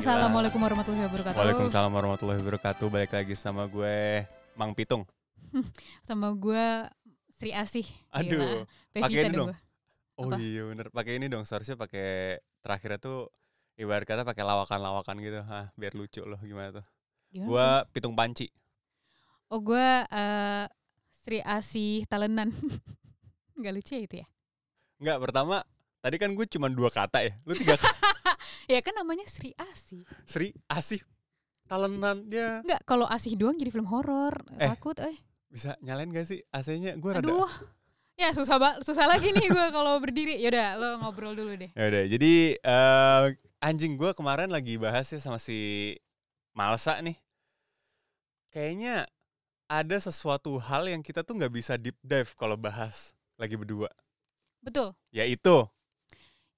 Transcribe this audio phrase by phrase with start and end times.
[0.00, 1.36] Assalamualaikum warahmatullahi wabarakatuh.
[1.36, 2.88] Waalaikumsalam warahmatullahi wabarakatuh.
[2.88, 4.24] Balik lagi sama gue
[4.56, 5.04] Mang Pitung.
[6.08, 6.88] Sama gue
[7.36, 7.84] Sri Asih.
[8.08, 8.64] Aduh,
[8.96, 9.52] pakai ini dong.
[9.52, 9.56] gua.
[10.16, 10.40] Oh Apa?
[10.40, 10.88] iya bener.
[10.88, 11.44] Pakai ini dong.
[11.44, 13.28] Seharusnya pakai terakhirnya tuh
[13.76, 15.44] ibarat kata pakai lawakan-lawakan gitu.
[15.44, 16.86] Hah, biar lucu loh gimana tuh.
[17.28, 17.88] Gimana Gue sih?
[17.92, 18.48] Pitung Panci.
[19.52, 20.64] Oh gue eh,
[21.12, 22.48] Sri Asih Talenan.
[23.60, 24.26] Gak lucu ya itu ya?
[24.96, 25.60] Enggak, pertama
[26.00, 27.36] tadi kan gue cuma dua kata ya.
[27.44, 28.16] Lu tiga kata.
[28.66, 30.04] Ya kan namanya Sri Asih.
[30.26, 31.00] Sri, Asih,
[31.70, 32.26] Talenan.
[32.26, 34.34] Dia Enggak, kalau Asih doang jadi film horor.
[34.58, 34.68] Eh.
[34.68, 35.16] Takut eh.
[35.50, 36.98] bisa nyalain gak sih AC-nya?
[36.98, 37.50] Gue rada Aduh.
[38.20, 40.36] Ya susah ba susah lagi nih gue kalau berdiri.
[40.44, 41.72] Yaudah lo ngobrol dulu deh.
[41.72, 43.22] Ya udah, jadi eh,
[43.64, 45.96] anjing gue kemarin lagi bahas ya sama si
[46.52, 47.16] Malsa nih.
[48.52, 49.08] Kayaknya
[49.70, 53.88] ada sesuatu hal yang kita tuh nggak bisa deep dive kalau bahas lagi berdua.
[54.60, 54.92] Betul.
[55.14, 55.64] Yaitu,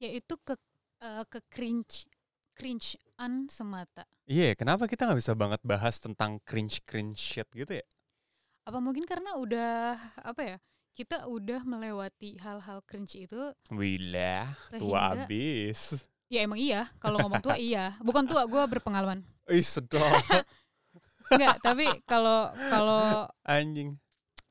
[0.02, 0.58] Yaitu ke
[1.02, 2.06] eh, ke cringe
[2.52, 4.04] cringe-an semata.
[4.28, 7.86] iya kenapa kita nggak bisa banget bahas tentang cringe cringe shit gitu ya?
[8.62, 10.56] Apa mungkin karena udah apa ya?
[10.92, 13.40] Kita udah melewati hal-hal cringe itu
[13.72, 16.04] Wilah, tua abis.
[16.28, 17.96] Ya emang iya, kalau ngomong tua iya.
[18.00, 19.24] Bukan tua, gue berpengalaman.
[19.48, 20.00] Ih sedap
[21.32, 23.96] Enggak, tapi kalau kalau anjing.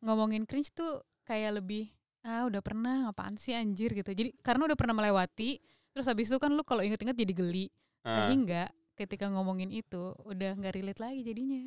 [0.01, 1.93] ngomongin cringe tuh kayak lebih
[2.25, 4.09] ah udah pernah apaan sih anjir gitu.
[4.13, 7.65] Jadi karena udah pernah melewati, terus habis itu kan lu kalau inget-inget jadi geli.
[8.01, 11.61] Ah, Sehingga ketika ngomongin itu udah nggak relate lagi jadinya.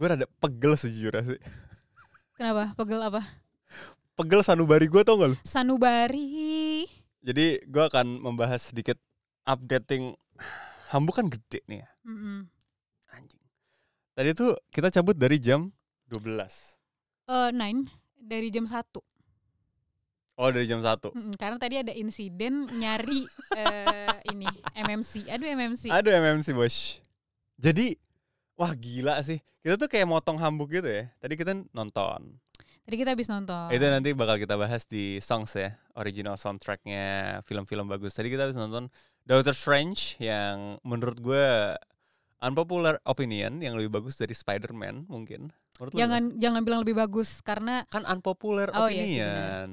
[0.00, 1.42] gue rada pegel sejujurnya sih.
[2.40, 2.72] Kenapa?
[2.72, 3.20] Pegel apa?
[4.16, 5.36] Pegel sanubari gue tau gak lu?
[5.44, 6.88] Sanubari.
[7.20, 8.96] Jadi gue akan membahas sedikit
[9.44, 10.16] updating
[10.88, 11.88] Hamburg kan gede nih ya.
[12.08, 12.48] Mm-mm.
[13.12, 13.44] Anjing.
[14.16, 15.68] Tadi tuh kita cabut dari jam
[16.08, 16.32] 12.
[17.28, 18.80] Eh, nine dari jam 1
[20.40, 20.88] Oh dari jam 1.
[21.12, 23.28] Mm-mm, karena tadi ada insiden nyari
[23.60, 25.28] eh, ini MMC.
[25.28, 25.82] Aduh MMC.
[25.92, 26.96] Aduh MMC bos.
[27.60, 27.92] Jadi
[28.56, 29.44] wah gila sih.
[29.60, 31.12] Kita tuh kayak motong Hamburg gitu ya.
[31.20, 32.40] Tadi kita nonton.
[32.88, 33.68] Tadi kita habis nonton.
[33.68, 35.76] Itu nanti bakal kita bahas di songs ya.
[35.92, 38.16] Original soundtracknya film-film bagus.
[38.16, 38.88] Tadi kita habis nonton
[39.28, 41.76] Doctor Strange yang menurut gue
[42.40, 45.52] unpopular opinion yang lebih bagus dari Spider-Man mungkin.
[45.76, 49.68] Menurut lu jangan jangan bilang lebih bagus karena kan unpopular Oh, iya sih, opinion.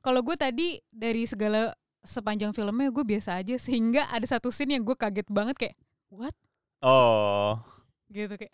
[0.00, 4.82] Kalau gue tadi dari segala sepanjang filmnya gue biasa aja sehingga ada satu scene yang
[4.82, 5.76] gue kaget banget kayak
[6.08, 6.32] what
[6.80, 7.60] oh,
[8.08, 8.52] gitu kayak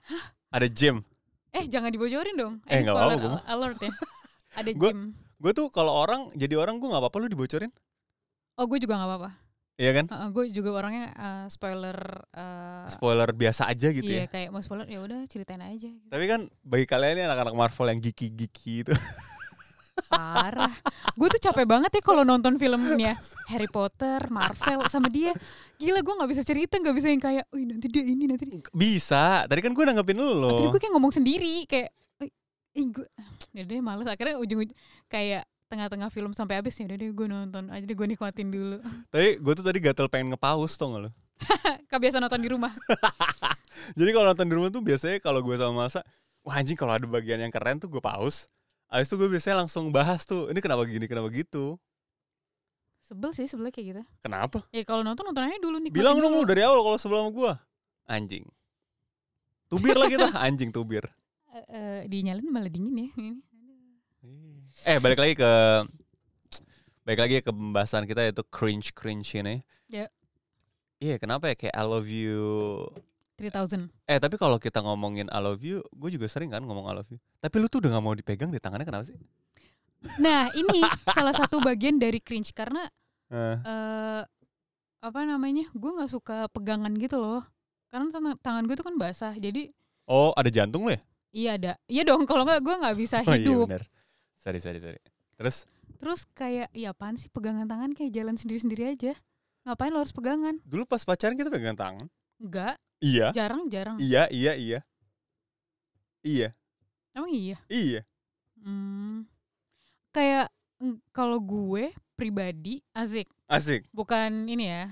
[0.49, 1.07] ada gym.
[1.51, 3.93] eh jangan dibocorin dong Eh, nggak apa-apa, al- alert ya
[4.59, 7.69] ada Gua- gym Gue tuh kalau orang jadi orang gue nggak apa-apa lu dibocorin.
[8.55, 9.31] oh gue juga nggak apa-apa
[9.77, 10.09] Iya kan?
[10.33, 11.99] gue juga orangnya eh, spoiler
[12.33, 14.27] eh, Spoiler biasa aja gitu iya ya.
[14.27, 16.09] kayak mau spoiler ya udah ceritain aja gitu.
[16.09, 18.93] Tapi kan bagi kalian ini anak-anak Marvel yang geeky-geeky itu.
[20.09, 20.73] parah.
[21.17, 23.17] Gue tuh capek banget ya kalau nonton filmnya.
[23.49, 25.33] Harry Potter Marvel sama dia.
[25.77, 28.61] Gila gue nggak bisa cerita nggak bisa yang kayak Wih, nanti dia ini nanti dia
[28.73, 29.45] Bisa.
[29.45, 31.93] Tadi kan gue nanggepin lu Tadi gue kayak ngomong sendiri kayak
[32.25, 32.31] eh
[32.77, 33.07] eh, gue
[33.53, 34.09] ya deh males.
[34.09, 34.65] Akhirnya ujung
[35.09, 38.79] kayak tengah-tengah film sampai habis ya udah deh gue nonton aja deh gue nikmatin dulu.
[39.13, 41.11] Tapi gue tuh tadi gatel pengen ngepaus tau gak lu?
[41.93, 42.73] kebiasaan nonton di rumah.
[43.99, 46.01] Jadi kalau nonton di rumah tuh biasanya kalau gue sama Masa,
[46.41, 48.49] wah anjing kalau ada bagian yang keren tuh gue pause.
[48.87, 51.79] Abis itu gue biasanya langsung bahas tuh, ini kenapa gini, kenapa gitu.
[53.07, 54.67] sebel sih sebelnya kayak gitu Kenapa?
[54.75, 57.31] ya kalau nonton nonton aja dulu nikmatin Bilang dong lu dari awal kalau sebelum sama
[57.31, 57.53] gue.
[58.11, 58.45] Anjing.
[59.71, 61.07] Tubir lah kita, anjing tubir.
[61.55, 63.41] Eh, eh, dinyalain malah dingin ya ini
[64.85, 65.53] Eh balik lagi ke
[67.07, 69.63] balik lagi ke pembahasan kita yaitu cringe cringe ini.
[69.87, 70.11] Ya.
[70.99, 72.91] Iya kenapa ya kayak I love you.
[73.37, 76.97] 3000 Eh tapi kalau kita ngomongin I love you, gue juga sering kan ngomong I
[76.97, 77.21] love you.
[77.39, 79.17] Tapi lu tuh udah gak mau dipegang di tangannya kenapa sih?
[80.23, 80.85] nah ini
[81.17, 82.87] salah satu bagian dari cringe karena
[83.27, 84.23] Eh, eh
[85.03, 87.43] apa namanya gue nggak suka pegangan gitu loh
[87.91, 89.67] karena tangan, tangan gue tuh kan basah jadi
[90.07, 91.01] oh ada jantung lu ya?
[91.35, 93.83] iya ada iya dong kalau nggak gue nggak bisa Oh iya hidup benar.
[94.39, 95.01] Sorry sorry sorry.
[95.35, 95.67] Terus
[95.99, 99.13] terus kayak ya apaan sih pegangan tangan kayak jalan sendiri sendiri aja
[99.67, 102.07] ngapain lo harus pegangan dulu pas pacaran kita pegang tangan.
[102.39, 103.31] enggak Iya.
[103.31, 104.79] jarang jarang Iya iya iya.
[106.21, 106.49] Iya
[107.13, 108.01] emang iya iya.
[108.61, 109.25] hmm,
[110.11, 110.51] kayak
[111.11, 113.87] kalau gue pribadi asik Asik.
[113.89, 114.91] bukan ini ya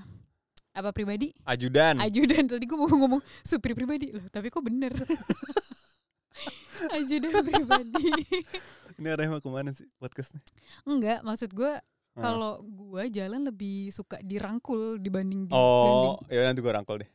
[0.71, 1.99] apa pribadi Ajudan.
[1.99, 4.91] ajudan tadi gue mau ngomong supir pribadi loh tapi kok bener
[6.93, 8.05] ajudan pribadi
[8.95, 10.39] Ini arahnya mau ke mana sih podcastnya?
[10.83, 11.71] enggak maksud gue
[12.15, 12.23] Ah.
[12.23, 17.09] kalau gue jalan lebih suka dirangkul dibanding Oh, digandeng ya nanti gue rangkul deh.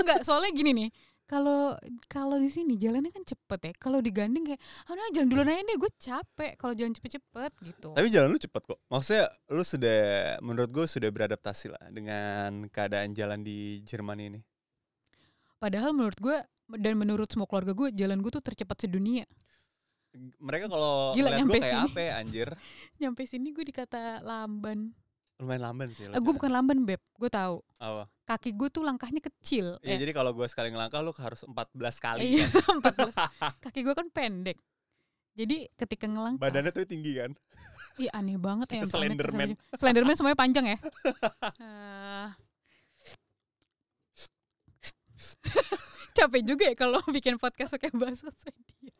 [0.00, 0.90] Enggak soalnya gini nih
[1.32, 1.72] kalau
[2.12, 3.72] kalau di sini jalannya kan cepet ya.
[3.80, 7.88] Kalau digandeng kayak, ah nah, jalan duluan aja nih, gue capek kalau jalan cepet-cepet gitu.
[7.96, 8.78] Tapi jalan lu cepet kok.
[8.92, 10.00] Maksudnya lu sudah
[10.44, 14.40] menurut gue sudah beradaptasi lah dengan keadaan jalan di Jerman ini.
[15.56, 16.36] Padahal menurut gue
[16.76, 19.24] dan menurut semua keluarga gue, jalan gue tuh tercepat sedunia.
[20.36, 21.88] Mereka kalau Gila, nyampe gue kayak sini.
[21.88, 22.48] apa ya anjir?
[23.00, 24.92] Nyampe sini gue dikata lamban.
[25.42, 26.06] Lumayan lamban sih.
[26.06, 27.58] Eh, gue bukan lamban beb, gue tahu.
[27.82, 28.06] Apa?
[28.22, 29.74] Kaki gue tuh langkahnya kecil.
[29.82, 32.78] Ya, Eh, jadi kalau gue sekali ngelangkah lu harus 14 kali iya, kan.
[33.10, 33.10] 14.
[33.66, 34.62] Kaki gue kan pendek.
[35.34, 37.34] Jadi ketika ngelangkah, Badannya tuh tinggi kan.
[38.02, 38.86] Ih aneh banget ya.
[38.86, 39.58] Slenderman.
[39.74, 40.78] Slenderman semuanya panjang ya.
[41.58, 42.28] Eh,
[46.14, 48.94] Capek juga ya kalau bikin podcast pakai bahasa Swedia.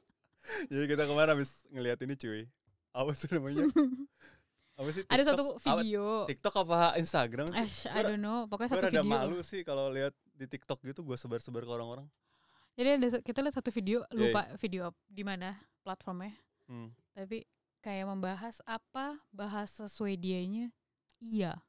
[0.66, 2.42] Jadi kita kemarin habis ngeliat ini cuy.
[2.92, 3.70] Apa sih namanya?
[4.72, 5.02] Apa sih?
[5.04, 5.28] Ada TikTok?
[5.28, 6.04] satu Apa- video.
[6.24, 7.88] TikTok apa Instagram Eh, sih?
[7.88, 8.48] I don't know.
[8.48, 9.04] Pokoknya satu video.
[9.04, 12.06] malu sih kalau lihat di TikTok gitu gue sebar-sebar ke orang-orang.
[12.72, 15.52] Jadi ada kita lihat satu video, Iya, lupa video ap- di mana
[15.82, 16.32] platformnya.
[16.64, 16.88] Hmm.
[17.12, 17.44] Tapi
[17.78, 20.72] kayak membahas apa bahasa Swedianya.
[21.20, 21.60] Iya.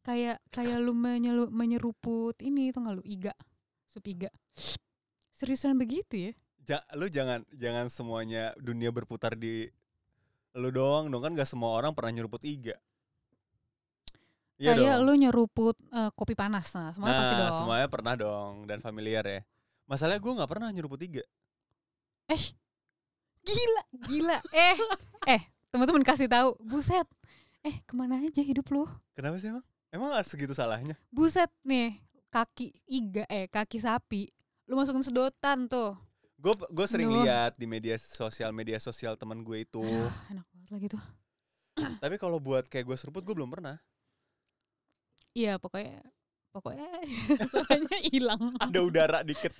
[0.00, 3.36] Kayak kayak lu menyelu, menyeruput ini tuh nggak lu iga,
[3.84, 4.32] sup iga.
[5.30, 6.32] Seriusan begitu ya?
[6.64, 9.68] Ja- lu jangan jangan semuanya dunia berputar di
[10.58, 12.74] lu doang dong kan gak semua orang pernah nyeruput iga.
[14.60, 15.06] Iya kayak dong.
[15.08, 17.58] lu nyeruput eh, kopi panas nah, semuanya pasti nah, dong.
[17.64, 19.40] semuanya pernah dong dan familiar ya.
[19.88, 21.24] Masalahnya gue nggak pernah nyeruput iga.
[22.28, 22.44] Eh,
[23.42, 24.38] gila, gila.
[24.52, 24.76] Eh,
[25.26, 25.42] eh,
[25.72, 27.08] teman-teman kasih tahu, buset.
[27.64, 28.86] Eh, ke mana aja hidup lu?
[29.16, 29.64] Kenapa sih emang?
[29.90, 30.94] Emang ada segitu salahnya?
[31.10, 31.98] Buset nih,
[32.30, 34.30] kaki iga, eh kaki sapi.
[34.70, 35.98] Lu masukin sedotan tuh.
[36.40, 39.84] Gue gue sering lihat di media sosial media sosial teman gue itu.
[39.84, 41.02] Aduh, enak banget lagi tuh.
[42.00, 43.76] Tapi kalau buat kayak gue seruput gue belum pernah.
[45.36, 46.00] Iya, pokoknya
[46.50, 46.88] pokoknya
[47.52, 48.56] soalnya hilang.
[48.56, 49.52] Ada udara dikit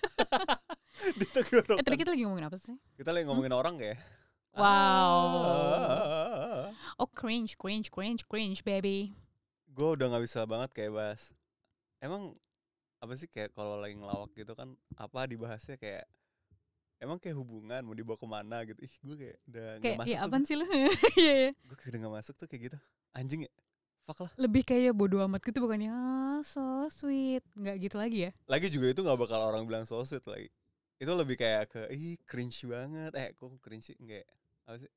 [1.20, 2.76] di Eh, tadi kita lagi ngomongin apa sih?
[2.96, 4.00] Kita lagi ngomongin orang kayak.
[4.56, 5.16] Wow.
[5.46, 6.64] Ah.
[6.98, 9.14] Oh, cringe, cringe, cringe, cringe, baby.
[9.70, 11.32] Gue udah nggak bisa banget kayak bahas.
[12.02, 12.36] Emang
[13.00, 16.04] apa sih kayak kalau lagi ngelawak gitu kan apa dibahasnya kayak
[17.00, 18.78] emang kayak hubungan mau dibawa ke mana gitu.
[18.84, 20.64] Ih gue kayak udah Kayak masuk ya apaan sih lu?
[20.70, 21.50] Iya, iya.
[21.56, 22.78] gue kayak udah nggak masuk tuh kayak gitu.
[23.16, 23.52] Anjing ya?
[24.04, 24.32] Fuck lah.
[24.36, 27.42] Lebih kayak bodo amat gitu bukannya ah, so sweet.
[27.56, 28.30] Nggak gitu lagi ya?
[28.46, 30.52] lagi juga itu nggak bakal orang bilang so sweet lagi.
[31.00, 33.12] Itu lebih kayak ke ih cringe banget.
[33.16, 33.96] Eh kok cringe sih?
[33.96, 34.28] Enggak
[34.68, 34.90] apa sih?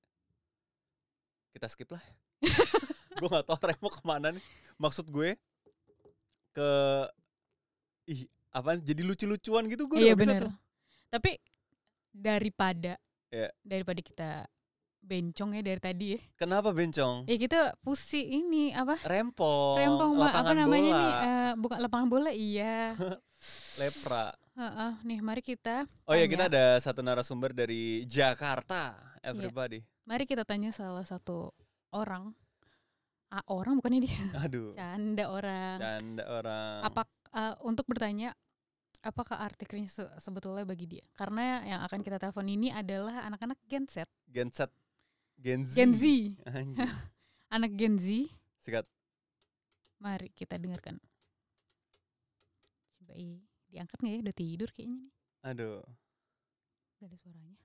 [1.56, 2.04] Kita skip lah.
[3.24, 4.44] Gue nggak tahu Remo ke mana nih.
[4.76, 5.38] Maksud gue
[6.54, 6.70] ke
[8.10, 10.54] ih apa jadi lucu-lucuan gitu gue iya nggak bisa tuh.
[11.14, 11.32] Tapi
[12.14, 12.96] daripada
[13.28, 13.50] Iya.
[13.60, 14.32] daripada kita
[15.02, 16.20] bencong ya dari tadi ya.
[16.38, 18.96] kenapa bencong Ya kita pusing ini apa?
[19.04, 21.14] rempong Rempong Mbak, apa namanya bola, nih?
[21.20, 22.94] eh, bukan lapangan bola iya.
[23.82, 30.24] lepra Heeh, nih mari kita oh ya kita ada satu narasumber dari Jakarta everybody mari
[30.24, 31.50] kita tanya salah satu
[31.90, 32.32] orang.
[33.28, 34.14] Ah, orang bukannya dia.
[34.38, 35.78] aduh Canda orang.
[35.80, 37.02] canda orang Apa
[37.34, 38.30] eh, untuk bertanya
[39.10, 41.06] apakah arti cringe se- sebetulnya bagi dia?
[41.20, 43.96] Karena yang akan kita telepon ini adalah anak-anak Gen Z.
[44.34, 44.70] Gen Z
[45.44, 46.04] Gen Z Gen Z.
[47.56, 48.08] Anak Gen Z.
[48.64, 48.86] sikat
[50.04, 50.96] Mari kita dengarkan.
[52.98, 53.30] Coba i,
[53.70, 54.20] diangkat nggak ya?
[54.26, 55.14] Udah tidur kayaknya nih.
[55.44, 55.84] aduh
[57.00, 57.56] Gak ada suaranya.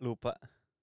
[0.00, 0.32] lupa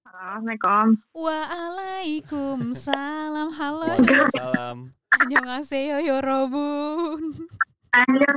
[0.07, 1.03] Assalamualaikum.
[1.11, 3.51] Waalaikumsalam.
[3.59, 3.91] Halo.
[3.91, 7.35] Waalaikumsalam Annyeonghaseyo yorobun.
[7.91, 8.31] Ayo,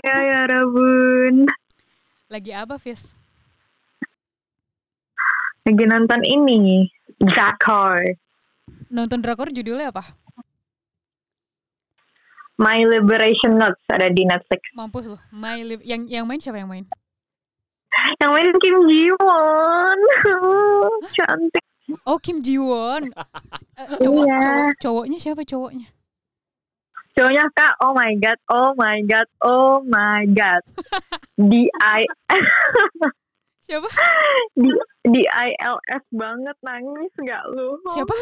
[0.00, 1.44] ya Rabun.
[2.32, 3.12] Lagi apa, Fis?
[5.68, 6.88] Lagi nonton ini,
[7.20, 8.00] Zakar.
[8.88, 10.08] Nonton drakor judulnya apa?
[12.56, 14.72] My Liberation Notes ada di Netflix.
[14.72, 15.20] Mampus loh.
[15.36, 16.88] My Lib- yang yang main siapa yang main?
[18.20, 19.98] Yang main Kim Ji Won.
[21.14, 21.64] Cantik.
[22.04, 23.08] Oh, Kim Ji Won.
[23.74, 24.38] Eh, cowok, Iya.
[24.38, 25.90] cowok, cowoknya siapa cowoknya?
[27.10, 30.62] Cowoknya kak, oh my god, oh my god, oh my god.
[31.50, 32.06] Di I
[33.66, 33.90] Siapa?
[34.54, 34.70] di
[35.02, 37.82] di ILS banget nangis nggak lu?
[37.90, 38.14] Siapa?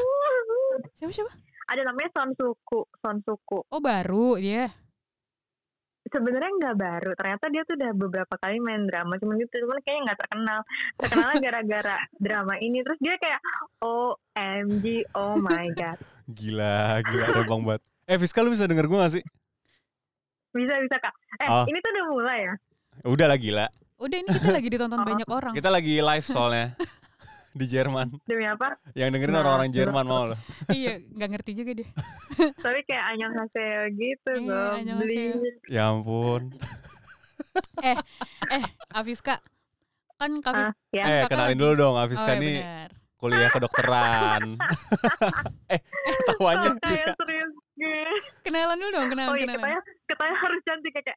[0.96, 1.32] Siapa siapa?
[1.68, 3.60] Ada namanya Son Suku, Son Suku.
[3.68, 4.72] Oh, baru dia.
[6.12, 7.10] Sebenarnya nggak baru.
[7.12, 10.60] Ternyata dia tuh udah beberapa kali main drama cuman gitu cuman kayaknya nggak terkenal.
[10.96, 12.78] Terkenalnya gara-gara drama ini.
[12.80, 13.40] Terus dia kayak
[13.80, 15.98] OMG oh my god.
[16.38, 17.82] Gila gila rebang banget.
[18.04, 19.24] Eh Fiska lu bisa denger gue gak sih?
[20.52, 21.14] Bisa bisa kak.
[21.38, 21.64] Eh Oh.
[21.64, 22.54] ini tuh udah mulai ya?
[23.04, 23.66] Udah lah gila.
[23.96, 25.06] Udah ini kita lagi ditonton Oh.
[25.06, 25.52] banyak orang.
[25.52, 26.76] kita lagi live soalnya
[27.52, 30.36] di Jerman demi apa yang dengerin Nah, orang-orang Jerman mau lo
[30.68, 31.88] iya, nggak ngerti juga dia.
[32.56, 34.78] Tapi kayak annyeonghaseyo gitu, Iya, goblin.
[34.78, 35.36] annyeonghaseyo.
[35.68, 36.42] Ya ampun.
[38.48, 39.36] Eh, Afiska,
[40.14, 41.04] kan Kak Ah, ya.
[41.04, 42.56] eh, kakak kenalin dulu dong Oh, Afiska ya nih
[43.14, 44.56] kuliah kedokteran.
[45.72, 45.80] eh,
[46.16, 47.12] ketawanya Kok Fiska.
[47.12, 48.14] kayak serius gitu.
[48.42, 49.60] Kenalan dulu dong, kenalan, Oh iya, kenalan.
[49.60, 51.16] katanya, katanya harus cantik kayak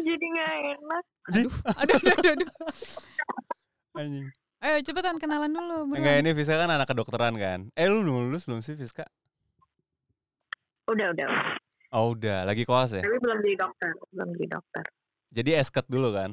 [0.00, 1.04] Jadi gak enak.
[1.28, 2.48] Aduh, aduh, aduh, aduh, aduh.
[3.92, 4.28] Anjing.
[4.62, 5.90] Ayo cepetan kenalan dulu.
[5.92, 7.68] Enggak ini Fiska kan anak kedokteran kan.
[7.74, 9.04] Eh lu lulus belum sih Fiska?
[10.86, 11.26] Udah, udah.
[11.92, 13.04] Oh udah, lagi koas ya.
[13.04, 13.90] Tapi belum jadi dokter.
[14.14, 14.84] Belum jadi dokter.
[15.32, 16.30] Jadi esket dulu kan.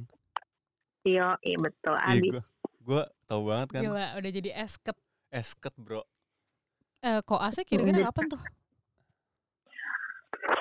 [1.03, 1.95] Iya, iya betul.
[1.95, 2.29] Ih, Abi.
[2.31, 2.43] gua,
[2.83, 3.81] gua tahu banget kan.
[3.83, 4.97] Gila, udah jadi esket.
[5.33, 6.03] Esket bro.
[7.03, 8.41] Eh, koasnya kira-kira kapan tuh?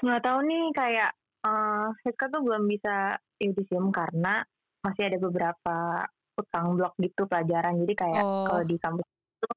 [0.02, 1.10] Nggak tahu nih kayak
[1.46, 4.42] eh Siska tuh belum bisa yudisium karena
[4.82, 5.76] masih ada beberapa
[6.38, 7.74] utang blok gitu pelajaran.
[7.78, 8.46] Jadi kayak Oh.
[8.46, 9.48] kalau di kampus itu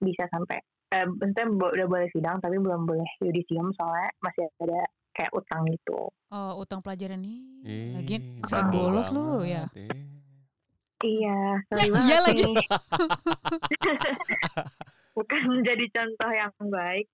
[0.00, 4.80] bisa sampai eh maksudnya udah boleh sidang tapi belum boleh yudisium soalnya masih ada
[5.12, 6.06] kayak utang gitu.
[6.28, 7.38] Oh, utang pelajaran nih.
[7.64, 9.66] Ih, Lagian bandel sering bolos lu ya.
[9.74, 10.06] eh.
[11.00, 12.44] Iya, sorry Ya, banget iya lagi.
[15.14, 17.10] Bukan menjadi contoh yang baik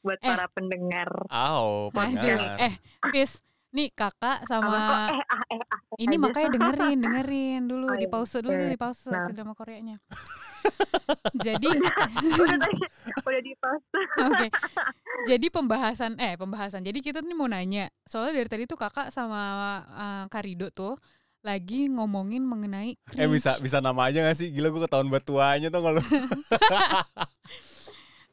[0.00, 0.26] buat Eh.
[0.26, 1.10] para pendengar.
[1.26, 2.56] Aduh, pendengar.
[2.58, 2.74] eh,
[3.10, 6.22] Fis, nih kakak sama eh ah eh ah ini aja.
[6.22, 8.10] makanya dengerin, dengerin dulu, Oh, di iya.
[8.10, 9.28] pause dulu, di pause Nah.
[9.28, 9.96] drama Koreanya.
[11.34, 13.84] Jadi, udah di post.
[14.18, 14.46] oke.
[15.28, 16.80] Jadi pembahasan, eh pembahasan.
[16.80, 19.42] Jadi kita nih mau nanya, soalnya dari tadi tuh kakak sama
[19.84, 20.96] eh, Karido tuh
[21.40, 23.62] lagi ngomongin mengenai Eh bisa cringe.
[23.62, 24.48] bisa nama aja gak sih?
[24.48, 26.02] Gila gue ketahuan buat tuanya tuh kalau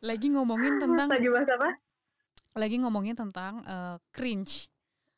[0.01, 1.69] lagi ngomongin tentang, Lagi bahas apa?
[2.55, 4.69] lagi ngomongin tentang eh, cringe.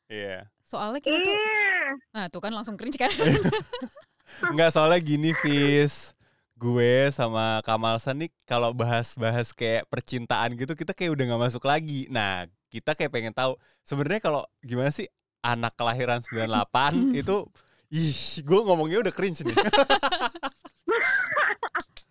[0.08, 0.48] Iya.
[0.64, 1.88] Soalnya kita tuh, Iya.
[2.10, 3.08] nah tuh kan langsung cringe kan?
[4.52, 6.12] Enggak soalnya gini Fis
[6.52, 11.62] Gue sama Kamal San nih kalau bahas-bahas kayak percintaan gitu kita kayak udah nggak masuk
[11.62, 12.10] lagi.
[12.10, 15.06] Nah, kita kayak pengen tahu sebenarnya kalau gimana sih
[15.38, 17.46] anak kelahiran 98 itu
[17.88, 18.10] ih,
[18.42, 19.54] gue ngomongnya udah cringe nih.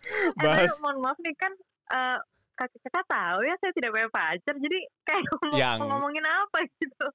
[0.08, 1.52] Eh, bahas tapi mohon maaf nih kan
[1.88, 2.18] eh
[2.54, 7.06] kakak kakak tahu ya saya tidak punya pacar jadi kayak ngomong, Yang- ngomongin apa gitu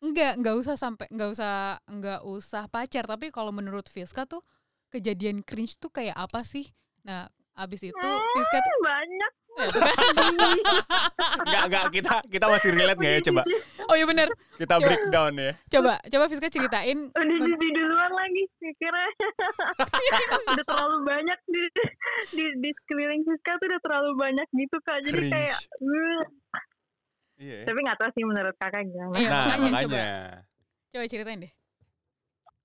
[0.00, 4.40] Enggak, enggak usah sampai enggak usah enggak usah pacar, tapi kalau menurut Fiska tuh
[4.88, 6.72] kejadian cringe tuh kayak apa sih?
[7.04, 9.96] Nah, abis itu Fiska tuh banyak ya, tuh kan?
[11.44, 13.42] enggak enggak kita kita masih relate nggak ya coba
[13.90, 14.86] Oh iya bener kita Coba.
[14.86, 15.52] breakdown ya.
[15.68, 19.10] Coba, coba Fiska ceritain udah jadi duluan lagi mikirnya
[20.54, 21.62] udah terlalu banyak di
[22.32, 25.32] di, di sekeliling Siska tuh udah terlalu banyak gitu kak jadi Cringe.
[25.34, 26.24] kayak "Ugh."
[27.40, 27.56] Iya.
[27.56, 27.66] ya.
[27.66, 30.08] tapi nggak tahu sih menurut kakak gimana Iya, Nah, makanya, makanya.
[30.90, 31.52] Coba ceritain deh.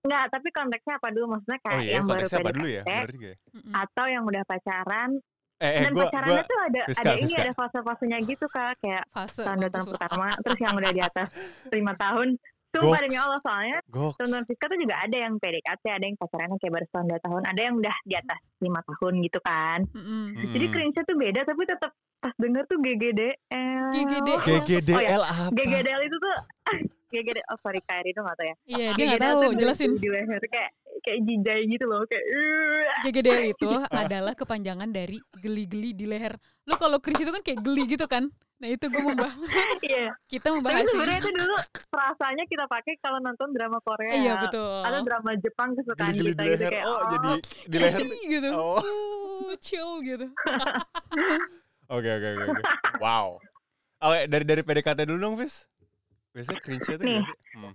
[0.05, 2.83] nggak tapi konteksnya apa dulu maksudnya kayak Oh iya, yang baru apa dulu ya?
[3.09, 3.37] Juga ya.
[3.73, 5.09] Atau yang udah pacaran
[5.55, 7.41] Eh, eh dan gue pacarannya gua tuh ada Fiska, ada ini Fiska.
[7.41, 11.27] ada fase-fasenya gitu kak kayak Fase tahun dua tahun pertama terus yang udah di atas
[11.71, 12.27] lima tahun
[12.77, 14.17] Sumpah demi Allah soalnya Goks.
[14.17, 17.41] teman Fiska tuh juga ada yang PDKT ada yang pacarannya kayak baru setahun dua tahun
[17.45, 20.25] ada yang udah di atas lima tahun gitu kan Mm-mm.
[20.49, 24.39] jadi cringe-nya tuh beda tapi tetap pas denger tuh GGDL GGDL.
[24.43, 25.51] GGDL apa?
[25.51, 26.35] GGDL itu tuh
[27.07, 29.91] GGD oh sorry Kak Rido gak tau ya Iya, dia nggak GGDL tahu, jelasin.
[29.95, 30.71] di leher kayak
[31.03, 32.25] kayak jijai gitu loh kayak.
[33.03, 36.39] GGDL itu adalah kepanjangan dari geli-geli di leher.
[36.69, 38.31] Lu kalau cringe itu kan kayak geli gitu kan?
[38.55, 39.35] Nah itu gue membahas,
[39.83, 41.27] iya kita tapi membahas sebenarnya ini.
[41.27, 41.55] itu dulu
[41.91, 44.79] rasanya kita pakai kalau nonton drama Korea Iya betul.
[44.79, 47.29] atau drama Jepang kesukaan kita di gitu kayak Oh, oh, jadi
[47.67, 48.01] di leher.
[48.07, 48.49] Gitu.
[48.55, 48.79] Oh.
[48.79, 50.31] Uh, chill gitu.
[51.85, 52.61] Oke oke oke.
[52.97, 53.37] Wow.
[54.01, 55.69] Oke dari dari PDKT dulu dong, Fis.
[56.33, 57.21] Biasanya cringe itu Nih.
[57.53, 57.71] Hmm.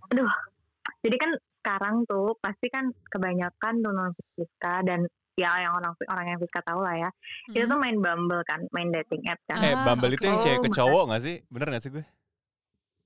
[1.07, 6.27] jadi kan sekarang tuh pasti kan kebanyakan tuh non Fiska dan ya yang orang orang
[6.27, 7.11] yang Fiska tahu lah ya
[7.49, 7.79] itu tuh Hmm.
[7.79, 10.43] main Bumble kan main dating app kan Eh, Bumble itu yang oke.
[10.43, 11.37] cewek ke Oh, cowok gak sih?
[11.47, 12.05] Bener gak sih gue?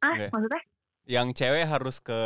[0.00, 0.26] ah Oke.
[0.30, 0.62] maksudnya
[1.04, 2.20] Yang cewek harus ke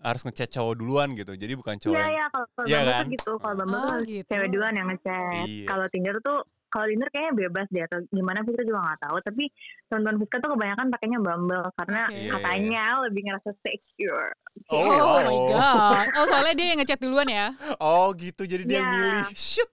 [0.00, 1.34] harus ngechat cowok duluan gitu.
[1.34, 1.92] Jadi bukan cowok.
[1.92, 3.06] iya yang- iya kalau kalau Bumble kan?
[3.10, 4.28] gitu kalau Bumble Oh, tuh harus gitu.
[4.32, 5.66] cewek duluan yang ngechat Iya.
[5.68, 6.38] kalau Tinder tuh
[6.72, 9.44] kalau Tinder kayaknya bebas deh atau gimana Fiska juga nggak tahu tapi
[9.86, 12.28] teman-teman Fiska tuh kebanyakan pakainya Bumble karena Oke.
[12.32, 14.32] katanya lebih ngerasa secure
[14.68, 15.24] Oh, Oh, iya.
[15.24, 16.06] my god.
[16.14, 17.56] Oh soalnya dia yang ngechat duluan ya.
[17.78, 18.42] Oh gitu.
[18.42, 18.94] Jadi dia yang Iya.
[18.94, 19.24] milih.
[19.34, 19.70] Shit.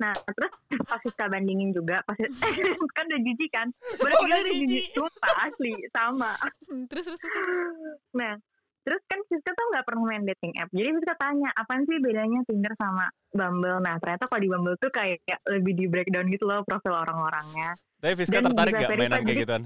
[0.00, 2.16] Nah, terus pas Siska bandingin juga, pas
[2.96, 3.68] kan udah jijik kan?
[3.68, 4.96] Oh, Bener udah udah jijik.
[4.96, 6.32] sumpah asli sama.
[6.64, 7.32] Hmm, Terus terus terus.
[7.36, 8.00] terus.
[8.16, 8.32] Nah,
[8.80, 10.68] terus kan Siska tuh nggak pernah main dating app.
[10.68, 13.78] Jadi Siska tanya, apaan sih bedanya Tinder sama Bumble?
[13.78, 17.76] Nah, ternyata kalau di Bumble tuh kayak lebih di breakdown gitu loh profil orang-orangnya.
[17.96, 19.62] Tapi Fiska Dan tertarik gak mainan kayak jadi- gituan?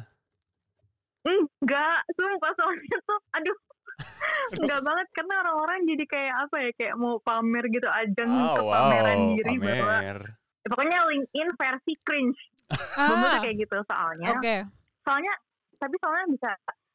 [1.24, 3.56] Enggak, sumpah soalnya tuh, aduh.
[4.58, 9.18] Enggak banget karena orang-orang jadi kayak apa ya kayak mau pamer gitu ajang Oh, kepameran
[9.20, 10.18] wow, diri bahwa pamer.
[10.66, 12.40] pokoknya LinkedIn versi cringe.
[12.98, 14.28] Bumble tuh Ah, kayak gitu soalnya.
[14.32, 14.56] oke.
[15.00, 15.32] Soalnya
[15.76, 16.50] tapi soalnya bisa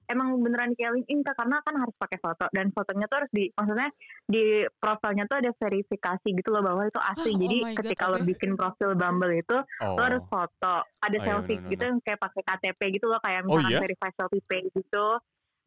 [0.10, 3.44] emang beneran kayak LinkedIn Kak, karena kan harus pakai foto dan fotonya tuh harus di
[3.54, 3.90] maksudnya
[4.26, 4.44] di
[4.76, 7.32] profilnya tuh ada verifikasi gitu loh bahwa itu asli.
[7.38, 8.26] Oh Jadi God, ketika lo oke.
[8.26, 9.96] bikin profil Bumble itu Oh.
[9.96, 10.76] lo harus foto.
[11.00, 11.72] Ada Oh, iya, selfie bener-bener.
[11.72, 13.80] gitu yang kayak pakai KTP gitu loh kayak Oh, misalkan iya?
[13.80, 15.08] verify selfie page gitu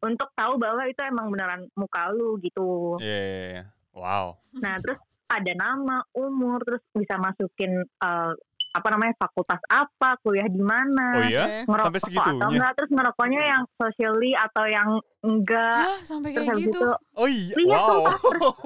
[0.03, 2.99] untuk tahu bahwa itu emang beneran muka lu gitu.
[2.99, 3.63] Iya, iya, iya.
[3.95, 4.43] Wow.
[4.53, 8.33] Nah, terus ada nama, umur, terus bisa masukin eh,
[8.73, 11.61] apa namanya fakultas apa, kuliah di mana, Oh iya?
[11.63, 12.49] Ngerokok Sampai atau segitunya?
[12.49, 14.89] enggak, terus ngerokoknya yang socially atau yang
[15.21, 15.85] enggak.
[15.85, 16.69] Hah, sampai Terus kayak gitu.
[16.73, 17.55] itu, Oh iya.
[17.55, 17.85] Iya, Wow.
[17.87, 18.17] sumpah,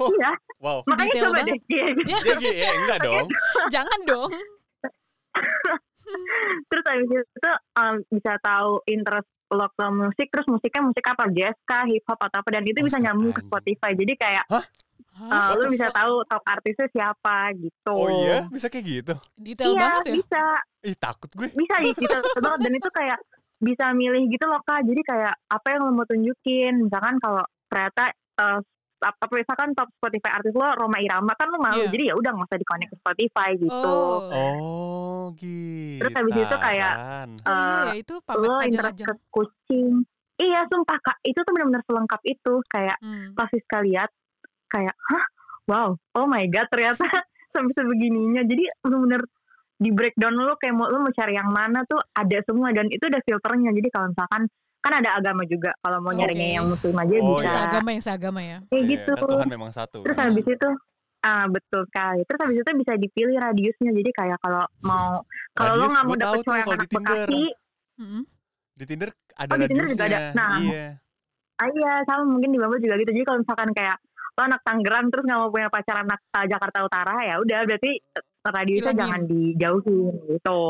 [0.16, 0.78] iya, wow.
[0.84, 1.46] makanya Detail coba banget.
[1.46, 1.60] deh.
[1.68, 1.86] Iya,
[2.34, 2.48] gitu.
[2.50, 3.26] Ya, enggak dong.
[3.68, 4.30] jangan dong.
[6.68, 11.56] terus habis itu em, bisa tahu interest lo ke musik, terus musiknya musik apa, jazz
[11.62, 13.40] kah, hip hop atau apa, dan itu Oh, bisa nyambung ke.
[13.42, 13.92] Spotify.
[13.92, 14.64] Jadi kayak Hah?
[14.98, 17.92] Eh, What lu the bisa tahu top artisnya siapa gitu.
[17.92, 18.46] Oh iya?
[18.46, 19.14] Bisa kayak gitu?
[19.34, 20.14] Detail iya, banget ya.
[20.16, 20.42] bisa.
[20.80, 21.48] Ih, takut gue.
[21.50, 22.06] bisa gitu
[22.44, 23.18] banget dan itu kayak
[23.58, 28.14] bisa milih gitu loh kak jadi kayak apa yang lo mau tunjukin misalkan kalau ternyata
[28.14, 28.60] eh,
[28.98, 31.90] apa misalkan top Spotify artis lo Roma Irama kan lo malu Iya.
[31.90, 34.30] jadi ya udah nggak usah dikonek ke Spotify gitu Oh.
[34.30, 35.98] Oh, gitu.
[35.98, 37.02] Terus habis itu kayak, Oh
[37.44, 40.06] iya eh, ya itu lo interest ke kucing
[40.38, 43.34] iya sumpah kak itu tuh benar-benar selengkap itu kayak Hmm.
[43.34, 44.06] pas Siska lihat
[44.68, 45.24] kayak hah
[45.66, 47.04] wow oh my god ternyata
[47.50, 49.22] sampai sebegininya jadi benar-benar
[49.74, 53.00] di breakdown lo kayak mau lo mau cari yang mana tuh ada semua dan itu
[53.00, 54.42] ada filternya jadi kalau misalkan
[54.78, 56.54] kan ada agama juga kalau mau nyarinya Oke.
[56.54, 57.50] yang muslim aja Oh, bisa iya.
[57.52, 58.58] Seagama yang seagama ya.
[58.64, 59.98] kayak Iya, gitu kan Tuhan memang satu.
[60.02, 60.26] terus kan?
[60.28, 60.68] habis itu
[61.18, 65.18] ah betul sekali terus habis itu bisa dipilih radiusnya jadi kayak kalau mau
[65.52, 67.26] kalau lo nggak mau dapet cowok yang anak Tinder.
[67.26, 67.42] Bekasi
[67.98, 68.22] Mm-mm.
[68.72, 70.20] Di Tinder ada Oh, di Tinder juga ada.
[70.32, 70.50] Nah.
[70.60, 70.86] Iya.
[71.56, 73.96] ah iya sama mungkin di Bumble juga gitu jadi kalau misalkan kayak
[74.38, 77.92] lo anak Tangerang terus nggak mau punya pacar anak uh, Jakarta Utara ya udah berarti
[78.46, 79.00] radiusnya Hilangin.
[79.02, 80.62] jangan dijauhin gitu.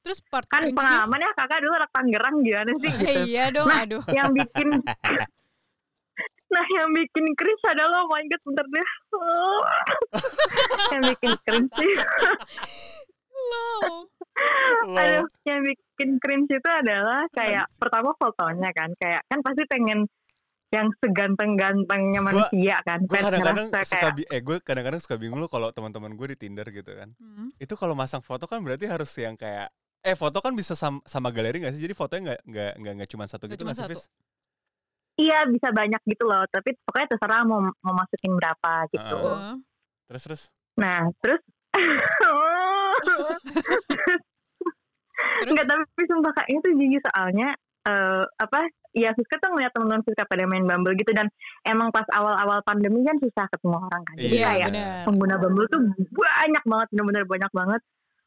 [0.00, 3.20] Terus part kan pengalaman ya kakak dulu anak Tangerang gimana sih gitu.
[3.24, 4.04] iya dong, Nah, aduh.
[4.10, 4.68] yang bikin
[6.50, 8.88] nah yang bikin cringe adalah oh my god bentar deh.
[10.90, 11.92] Yang bikin cringe sih.
[13.40, 14.04] Loh.
[14.92, 20.04] Aduh, yang bikin cringe itu adalah kayak pertama fotonya kan kayak kan pasti pengen
[20.70, 25.46] yang seganteng-gantengnya Gua- manusia kan Gue kadang-kadang suka kayak eh gue kadang-kadang suka bingung lo
[25.46, 27.10] kalau teman-teman gue di Tinder gitu kan.
[27.16, 27.50] Hmm.
[27.58, 29.66] Itu kalau masang foto kan berarti harus yang kayak
[30.00, 31.82] eh foto kan bisa sam- sama galeri gak sih?
[31.82, 34.10] Jadi fotonya nggak nggak nggak nggak cuma satu Nggak gitu nggak sih,
[35.18, 39.36] iya bisa banyak gitu loh tapi pokoknya terserah mau mau masukin berapa gitu Heeh.
[39.36, 39.56] Heeh.
[40.08, 40.42] Terus terus.
[40.74, 41.42] nah terus
[45.20, 47.52] Terus Enggak tapi sumpah kak itu jijik soalnya
[47.84, 51.30] eh apa ya Siska tuh ngeliat teman-teman Siska pada main Bumble gitu dan
[51.62, 54.68] emang pas awal-awal pandemi kan susah ketemu orang kan jadi Iya, kayak
[55.04, 57.82] pengguna Bumble tuh banyak banget bener-bener banyak banget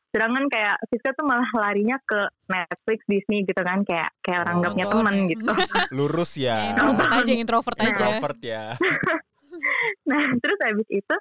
[0.09, 4.71] sedangkan kayak Siska tuh malah larinya ke Netflix Disney gitu kan kayak kayak orang Oh.
[4.71, 5.29] punya ya.
[5.33, 5.51] gitu
[5.97, 6.57] Lurus ya.
[6.69, 7.83] introvert aja, introvert Nah.
[7.83, 7.91] aja.
[7.91, 8.63] Introvert ya.
[10.09, 11.15] nah terus habis itu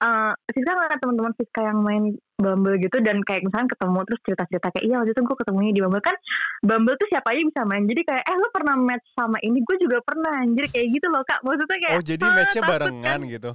[0.00, 4.66] eh Siska ngeliat teman-teman Siska yang main Bumble gitu dan kayak misalkan ketemu terus cerita-cerita
[4.70, 6.16] kayak iya waktu itu gue ketemunya di Bumble kan
[6.60, 9.76] Bumble tuh siapa aja bisa main jadi kayak eh lo pernah match sama ini gue
[9.78, 13.28] juga pernah anjir kayak gitu loh kak maksudnya kayak Oh jadi matchnya takut barengan kan.
[13.28, 13.52] gitu.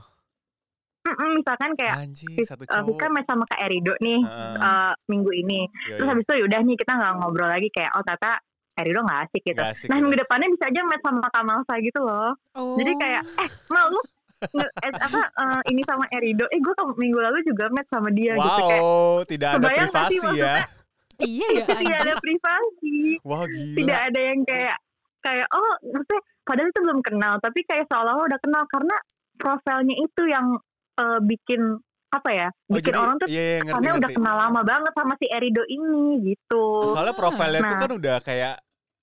[1.04, 3.10] Mm-mm, misalkan kayak Sis- satu eh, Siska cowok.
[3.12, 4.56] match sama Kak Erido nih Heeh.
[4.60, 6.12] eh, minggu ini Iya, terus iya.
[6.12, 8.42] habis itu yaudah nih kita nggak ngobrol lagi kayak oh tata
[8.76, 10.04] Erido nggak asik gitu Nggak asik nah gitu.
[10.04, 12.74] minggu depannya bisa aja match sama Kamalsa gitu loh Oh.
[12.76, 14.02] jadi kayak eh mau lu
[14.46, 18.34] nge- eh, apa eh, ini sama Erido eh gue minggu lalu juga match sama dia
[18.34, 18.84] wow, gitu kayak
[19.28, 20.56] tidak ada kebayang nggak sih privasi ya.
[21.18, 21.66] iya ya.
[21.74, 23.76] tidak ada privasi Wah gila.
[23.76, 24.78] tidak ada yang kayak
[25.20, 28.96] kayak oh maksudnya padahal itu belum kenal tapi kayak seolah-olah udah kenal karena
[29.34, 30.46] profilnya itu yang
[30.96, 31.62] eh, bikin
[32.08, 34.16] apa ya Oh, bikin jadi- orang tuh iya, iya, ngerti, karena udah ngerti.
[34.16, 37.82] kenal lama banget sama si Erido ini gitu Soalnya profilnya tuh Nah.
[37.82, 38.56] kan udah kayak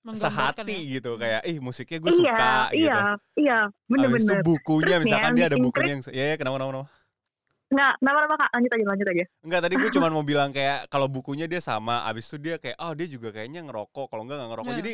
[0.05, 0.91] sehati ya.
[0.93, 1.21] gitu Hmm.
[1.21, 2.99] kayak ih musiknya gue iya suka iya gitu.
[3.39, 6.71] iya Habis itu bener-bener bukunya Terus misalkan dia ada bukunya yang ya ya kenapa kenapa
[6.73, 6.87] kenapa.
[7.69, 10.77] nggak kenapa kenapa kak lanjut aja lanjut aja Enggak tadi gue cuma mau bilang kayak
[10.87, 14.37] kalau bukunya dia sama, abis itu dia kayak oh dia juga kayaknya ngerokok, kalau enggak
[14.37, 14.69] nggak ngerokok.
[14.69, 14.79] Nah.
[14.79, 14.93] Jadi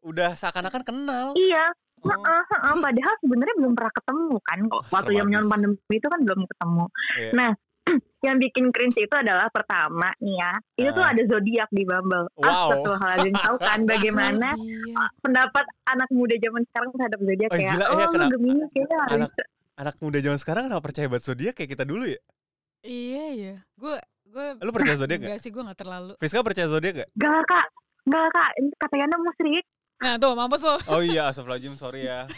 [0.00, 1.26] udah seakan-akan kenal.
[1.34, 1.66] iya
[1.98, 5.50] Oh, Heeh, heeh, padahal sebenarnya belum pernah ketemu kan kok Oh, waktu zaman abis.
[5.50, 6.84] pandemi itu kan belum ketemu
[7.18, 7.30] Iya.
[7.32, 7.50] nah
[8.26, 11.10] yang bikin cringe itu adalah pertama nih ya itu tuh Ah.
[11.10, 12.46] ada zodiak di Bumble Wow.
[12.46, 15.10] Astagfirullahaladzim tahu kan bagaimana Zodiac.
[15.18, 18.62] pendapat anak muda zaman sekarang terhadap zodiak Oh, kayak gila, oh iya, lu kenapa- Gemini
[18.68, 19.30] kayaknya harus Anak
[19.78, 22.20] anak muda zaman sekarang kenapa percaya banget zodiak kayak kita dulu ya?
[22.80, 23.54] Iya ya.
[23.74, 25.28] Gue gue Lu percaya zodiak gak?
[25.28, 26.12] enggak sih gue enggak terlalu.
[26.16, 27.08] Fiska percaya zodiak gak?
[27.14, 27.66] Gak kak
[28.04, 29.64] Gak kak Ini kata Yana musrik
[29.98, 30.78] Nah, tuh mampus lo.
[30.86, 32.30] Oh iya, astagfirullahaladzim, sorry ya.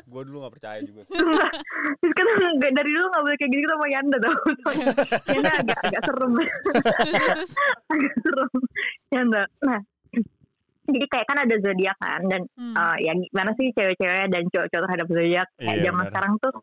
[0.00, 1.12] gue dulu gak percaya juga sih.
[2.00, 2.26] Terus kan
[2.70, 4.34] dari dulu nggak boleh kayak gitu sama Yanda tau
[5.28, 6.32] Yanda agak agak serem
[7.88, 8.50] agak serem
[9.10, 9.80] Yanda nah
[10.88, 12.72] jadi kayak kan ada zodiak kan dan Hmm.
[12.72, 16.08] eh, ya gimana sih cewek-cewek dan cowok-cowok terhadap zodiak kayak Iya, zaman benar.
[16.08, 16.54] sekarang tuh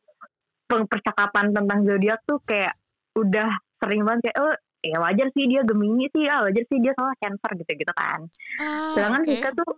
[0.87, 2.73] percakapan tentang zodiak tuh kayak
[3.13, 6.91] udah sering banget kayak oh ya wajar sih dia Gemini sih ah wajar sih dia
[6.91, 8.19] soalnya Cancer gitu gitu kan
[8.57, 9.29] Ah, sedangkan oke.
[9.29, 9.71] Vika tuh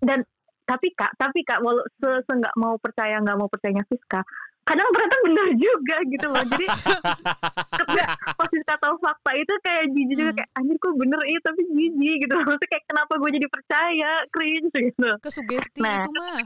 [0.00, 0.20] dan
[0.62, 4.20] tapi kak tapi kak walau se se nggak mau percaya nggak mau percayanya Fiska
[4.62, 6.66] kadang ternyata benar juga gitu loh jadi
[8.36, 10.36] pas Fiska tahu fakta itu kayak jijik juga Hmm.
[10.36, 14.10] kayak anjir kok bener iya tapi jijik gitu loh Maksudnya kayak kenapa gue jadi percaya
[14.28, 16.02] cringe gitu Kesugesti Nah.
[16.02, 16.42] itu mah.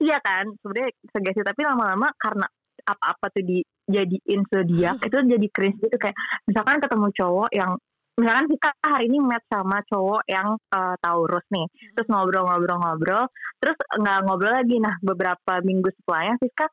[0.00, 2.46] iya kan sebenarnya sugesti tapi lama-lama karena
[2.82, 7.78] apa-apa tuh dijadiin zodiak itu jadi cringe gitu kayak misalkan ketemu cowok yang
[8.22, 11.66] misalkan kita hari ini match sama cowok yang eh, Taurus nih.
[11.98, 13.26] Terus ngobrol-ngobrol-ngobrol
[13.58, 14.78] terus nggak ngobrol lagi.
[14.78, 16.70] Nah beberapa minggu setelahnya Siska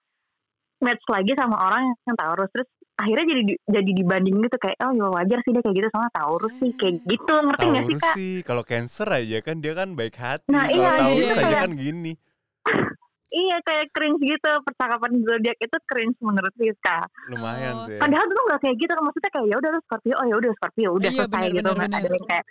[0.80, 2.50] match lagi sama orang yang Taurus.
[2.54, 2.70] Terus
[3.02, 4.58] akhirnya jadi di- jadi dibanding gitu.
[4.62, 6.72] Kayak oh ya wajar sih dia kayak gitu sama Taurus sih.
[6.78, 10.16] Kayak gitu ngerti nggak sih Taurus kak sih kalau Cancer aja kan dia kan baik
[10.22, 10.54] hati.
[10.54, 11.62] Nah, kalau iya, Taurus iya, aja iya.
[11.66, 12.14] kan gini.
[13.50, 17.86] iya kayak cringe gitu percakapan zodiak itu cringe menurut Siska Lumayan Oh.
[17.90, 17.98] sih.
[17.98, 20.52] Padahal tuh nggak kayak gitu kan maksudnya kayak ya udah lu Scorpio, oh ya udah
[20.54, 22.46] Scorpio, udah Iya, selesai benar, gitu nggak ada yang kayak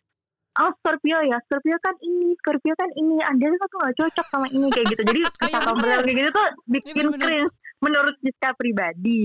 [0.59, 4.67] oh Scorpio ya, Scorpio kan ini, Scorpio kan ini, Anda tuh nggak cocok sama ini
[4.69, 5.03] kayak gitu.
[5.07, 6.01] Jadi percakapan benar.
[6.03, 7.23] kayak gitu tuh bikin Iya, benar, benar.
[7.23, 9.23] cringe menurut Siska pribadi.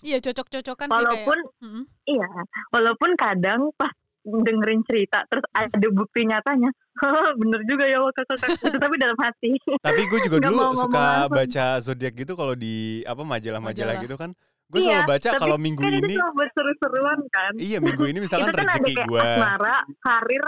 [0.00, 1.82] Iya cocok-cocokan sih Walaupun kayak.
[2.06, 2.28] Iya,
[2.70, 6.70] walaupun kadang pas dengerin cerita terus ada bukti nyatanya,
[7.40, 9.50] bener juga ya wah kakak gitu, tapi dalam hati.
[9.80, 14.04] Tapi gue juga dulu suka baca zodiak gitu kalau di apa majalah-majalah Majalah.
[14.04, 14.30] gitu kan.
[14.70, 17.52] Gue Iya, selalu baca kalau minggu kan ini itu buat seru-seruan kan.
[17.58, 19.18] Iya minggu ini misalkan itu kan rezeki gue.
[19.20, 20.44] asmara, karir,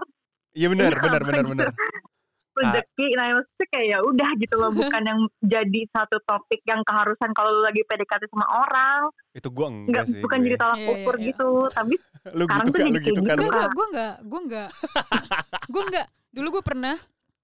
[0.53, 1.53] Iya benar, benar, benar, gitu.
[1.59, 1.69] benar.
[2.65, 5.21] Rezeki nah maksudnya kayak ya udah gitu loh bukan yang
[5.55, 10.05] jadi satu topik yang keharusan kalau lu lagi PDKT sama orang Itu gue enggak nggak
[10.09, 10.21] sih.
[10.21, 10.45] bukan gue.
[10.45, 11.25] jadi tolak Iya, ukur iya.
[11.27, 11.95] gitu tapi
[12.39, 13.37] Lu sekarang gitu tuh kan, jadi gitu kayak kan.
[13.37, 13.49] gitu.
[13.49, 14.69] Enggak, gue enggak, gue enggak.
[15.73, 16.07] gue enggak.
[16.31, 16.97] Dulu gue pernah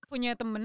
[0.04, 0.64] punya temen,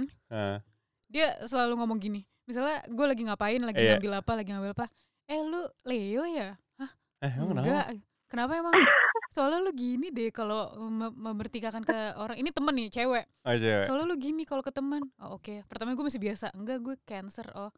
[1.05, 2.21] dia selalu ngomong gini.
[2.43, 3.97] Misalnya gue lagi ngapain, lagi Iya.
[3.97, 4.85] ngambil apa, lagi ngambil apa.
[5.25, 6.55] Eh lu Leo ya?
[7.19, 7.65] eh emang kenapa?
[7.65, 7.87] Enggak.
[8.27, 8.73] Kenapa emang?
[9.33, 12.37] Soalnya lu gini deh kalau mem- membertikakan ke orang.
[12.37, 13.25] Ini temen nih, cewek.
[13.41, 13.85] Oh cewek.
[13.85, 15.01] Soalnya lu gini kalau ke teman.
[15.17, 15.65] Oh oke.
[15.65, 16.53] Pertama gue masih biasa.
[16.53, 17.49] Enggak, gue cancer.
[17.51, 17.73] Oh.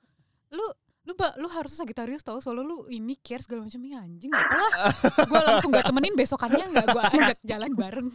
[0.49, 0.65] Lu
[1.03, 4.57] lu ba, lu harus Sagittarius tau soalnya lu ini care segala macam ya anjing apa
[4.57, 4.71] lah
[5.29, 8.09] gue langsung gak temenin besokannya nggak gue ajak jalan bareng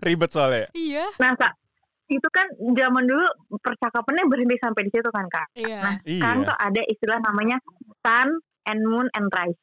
[0.00, 0.64] Ribet soalnya.
[0.72, 1.52] iya nah kak
[2.08, 3.28] itu kan zaman dulu
[3.60, 6.24] percakapannya berhenti sampai di situ kan kak iya nah Iya.
[6.24, 7.56] sekarang tuh ada istilah namanya
[8.00, 8.28] sun
[8.64, 9.60] and moon and rise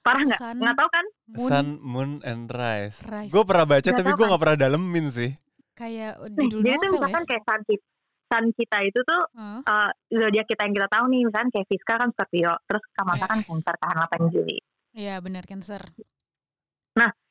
[0.00, 2.98] parah nggak nggak tahu kan moon, Sun, Moon, and Rise.
[3.04, 3.28] Rise.
[3.28, 4.28] Gue pernah baca Nggak tapi gue kan?
[4.28, 5.30] nggak pernah dalemin sih.
[5.72, 7.84] kayak nih judul jadi tuh ya misalkan kayak sun kita,
[8.26, 9.60] sun kita itu tuh Hah?
[9.62, 13.38] eh, zodiak kita yang kita tahu nih misalkan kayak Fiska kan Scorpio terus Kamasa kan
[13.38, 13.46] Yes.
[13.46, 14.58] Cancer kan 8 Juli
[14.92, 15.80] iya benar cancer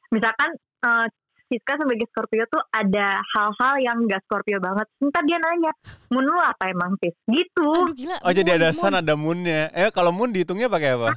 [0.10, 1.08] misalkan eh
[1.46, 4.86] Siska sebagai Scorpio tuh ada hal-hal yang gak Scorpio banget.
[5.02, 5.74] Ntar dia nanya,
[6.08, 7.18] Moon lu apa emang Fis?
[7.26, 7.66] Gitu.
[7.66, 8.78] aduh gila Oh jadi moon, ada moon.
[8.78, 9.62] Sun, ada Moonnya.
[9.74, 11.10] Eh kalau Moon dihitungnya pakai apa?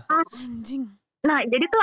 [1.23, 1.83] Nah jadi tuh,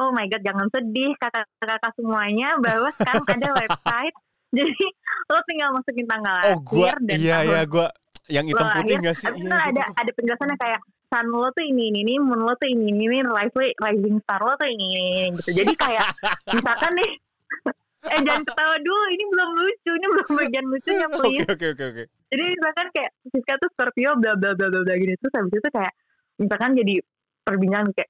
[0.00, 4.16] oh my god jangan sedih kakak-kakak semuanya bahwa sekarang ada website.
[4.48, 4.84] Jadi
[5.28, 7.86] lo tinggal masukin tanggal Oh lahir dan iya tahun iya gue
[8.28, 9.26] yang hitam lo putih nggak sih?
[9.28, 10.00] Iya, itu ada gitu.
[10.00, 13.18] ada penjelasannya kayak sun lo tuh ini ini ini, moon lo tuh ini ini ini,
[13.24, 13.36] lo-
[13.76, 15.50] rising star lo tuh ini ini, ini gitu.
[15.52, 16.04] Jadi kayak
[16.56, 17.10] misalkan nih,
[18.08, 21.44] eh jangan ketawa dulu, ini belum lucu, ini belum bagian lucunya please.
[21.48, 22.04] oke oke oke.
[22.28, 25.68] Jadi misalkan kayak Siska tuh Scorpio bla bla bla bla bla gini terus habis itu
[25.72, 25.92] kayak
[26.40, 26.94] misalkan jadi
[27.44, 28.08] perbincangan kayak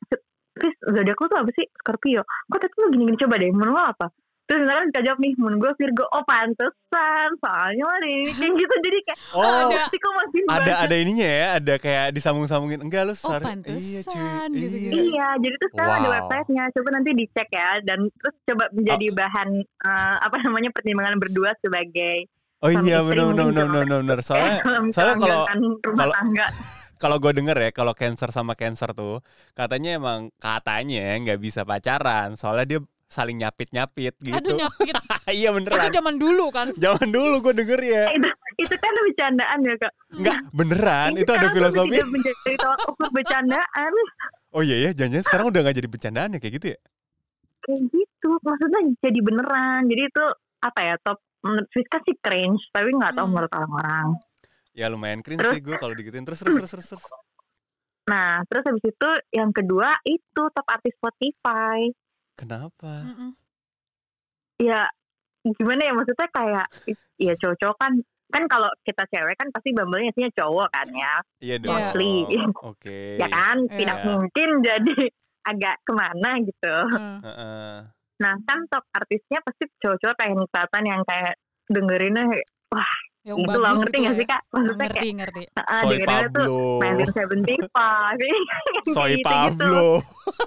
[0.59, 2.23] Fis zodiak lu tuh apa sih Scorpio?
[2.23, 4.07] Kok tadi lu gini-gini coba deh moon lo apa?
[4.45, 8.75] Terus misalkan kita jawab nih moon gue Virgo oh pantesan soalnya lah ini kayak gitu
[8.81, 9.81] jadi kayak Oh ada.
[9.87, 10.77] sih kok masih ada banget.
[10.81, 12.81] ada ininya ya, ada kayak disambung-sambungin.
[12.81, 13.45] Enggak lu Oh, sorry.
[13.45, 14.57] pantesan, Iya cuy.
[14.57, 14.93] gitu-gitu.
[14.95, 15.05] Iya.
[15.05, 16.15] Iya, jadi tuh sekarang ada Wow.
[16.17, 16.65] websitenya.
[16.73, 19.15] Coba nanti dicek ya, dan terus coba menjadi Oh.
[19.15, 22.17] bahan eh, apa namanya pertimbangan berdua sebagai
[22.59, 23.75] Oh iya benar benar benar gitu.
[23.79, 24.19] benar benar.
[24.21, 26.47] Soalnya eh, soalnya kalau- rumah kalau- tangga.
[26.99, 29.23] kalau gue denger ya kalau cancer sama cancer tuh
[29.55, 34.99] katanya emang katanya nggak bisa pacaran soalnya dia saling nyapit nyapit gitu aduh nyapit
[35.31, 38.91] iya itu beneran zaman dulu kan zaman dulu gue denger ya Eh, itu, itu kan
[38.99, 39.93] bercandaan ya kak.
[40.11, 43.93] nggak beneran Ini itu ada filosofi tidak menjadi tolak ukur bercandaan
[44.51, 46.79] oh iya ya jangan sekarang udah nggak jadi bercandaan ya kayak gitu ya
[47.63, 48.29] kayak gitu.
[48.41, 49.81] Maksudnya jadi beneran.
[49.87, 50.25] Jadi itu
[50.59, 53.33] apa ya top menurut Fiska sih cringe, tapi nggak tahu Hmm.
[53.33, 54.09] menurut orang-orang.
[54.71, 57.05] ya lumayan cringe Terus- sih gue kalau digituin terus terus terus terus, terus.
[58.07, 61.91] Nah, terus habis itu yang kedua itu top artis Spotify.
[62.33, 63.35] kenapa Mm-mm.
[64.57, 64.87] ya
[65.45, 66.67] gimana ya maksudnya kayak
[67.17, 67.93] ya cowok-cowok kan
[68.29, 71.73] kan kalau kita cewek kan pasti Bumble-nya isinya cowok kan ya, Iya dong.
[71.73, 72.15] Mostly.
[72.63, 73.17] Oke.
[73.17, 73.57] ya kan?
[73.67, 74.05] Tidak Iya.
[74.07, 74.97] mungkin jadi
[75.51, 76.77] agak ke mana gitu.
[76.89, 77.19] Hmm.
[77.19, 77.75] Heeh.
[78.19, 81.35] Nah kan top artisnya pasti cowok-cowok kayak kelihatan yang kayak
[81.67, 82.25] dengerinnya
[83.27, 84.41] Yang gitu bagus loh, ngerti gitu gak sih kak?
[84.49, 85.43] Maksudnya Ngerti, kayak ngerti.
[85.59, 86.57] ah, Soy tuh Pablo.
[86.81, 87.29] 1975
[88.25, 88.45] yang
[88.89, 89.27] Soy gitu-gitu.
[89.29, 89.87] Pablo.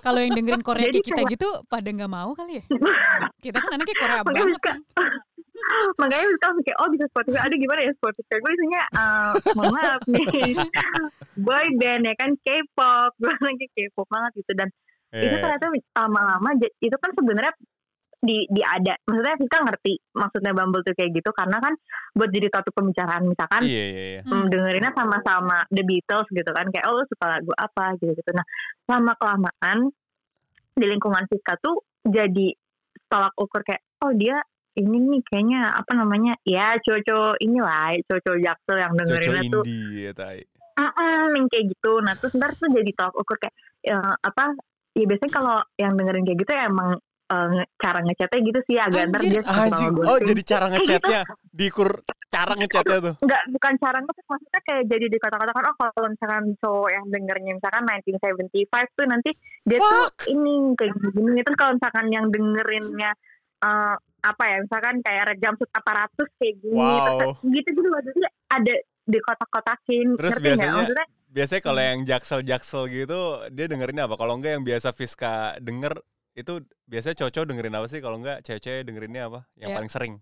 [0.02, 2.64] Kalau yang dengerin Korea Jadi kayak kita gitu pada nggak mau kali ya?
[3.44, 4.58] Kita kan anaknya Korea Makanya banget.
[4.58, 4.72] suka
[6.02, 9.70] makanya suka langsung kayak oh bisa Spotify aduh gimana ya Spotify gue isinya eh mohon
[9.72, 10.58] maaf nih
[11.38, 14.74] boy band ya kan K-pop gue lagi K-pop banget gitu dan
[15.12, 15.44] itu Iya.
[15.44, 15.66] ternyata
[16.00, 17.54] lama-lama itu kan sebenarnya
[18.22, 21.30] di di ada maksudnya kita ngerti maksudnya Bumble tuh kayak gitu.
[21.34, 21.74] Karena kan
[22.14, 24.22] buat jadi topik pembicaraan misalkan Iya iya iya.
[24.24, 26.70] hmm, dengerinnya sama-sama The Beatles gitu kan.
[26.70, 27.98] Kayak oh lu suka lagu apa?
[27.98, 28.46] gitu gitu nah
[28.88, 29.90] lama kelamaan
[30.78, 32.54] di lingkungan Siska tuh jadi
[33.12, 34.40] tolak ukur kayak oh dia
[34.80, 39.64] ini nih kayaknya apa namanya ya cowok inilah cowok jaksel yang dengerinnya tuh.
[39.68, 40.48] indie ya tai.
[40.80, 42.00] Mm-mm, yang kayak gitu.
[42.00, 44.56] Nah terus ntar tuh jadi tolak ukur kayak ya, apa
[44.94, 46.90] ya biasanya kalau yang dengerin kayak gitu ya emang
[47.32, 49.32] nge- cara ngechatnya gitu sih agak ntar Anjir.
[49.32, 49.92] dia suka Anjing.
[49.94, 51.90] sama Oh jadi cara ngechatnya dikur
[52.28, 53.16] cara ngechatnya tuh.
[53.20, 57.52] Enggak, bukan cara ngetik maksudnya kayak jadi di kota-kota oh kalau misalkan cowok yang dengernya
[57.54, 58.52] misalkan 1975
[58.94, 59.30] tuh nanti
[59.62, 63.12] dia tuh ini kayak gini terus kalau misalkan yang dengerinnya
[63.62, 67.16] eh, apa ya misalkan kayak jumpsuit aparatus kayak gini Wow.
[67.18, 70.48] terus gitu gitu loh jadi ada di kotak-kotakin Terus ngerti nggak?
[70.54, 74.20] biasanya- maksudnya Biasanya kalau yang jaksel-jaksel gitu dia dengerin apa?
[74.20, 75.96] Kalau enggak yang biasa Fiska denger
[76.32, 78.00] itu biasanya cowok dengerin apa sih?
[78.00, 79.40] Kalau enggak cewek-cewek dengerinnya apa?
[79.56, 79.76] Yang Ya.
[79.76, 80.14] paling sering.